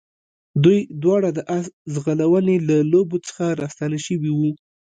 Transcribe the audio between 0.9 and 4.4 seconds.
دواړه د آس ځغلونې له لوبو څخه راستانه شوي